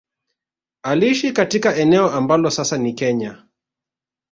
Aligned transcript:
Aliishi 0.83 1.31
katika 1.31 1.75
eneo 1.75 2.11
ambalo 2.11 2.49
sasa 2.51 2.77
ni 2.77 2.93
Kenya 2.93 3.43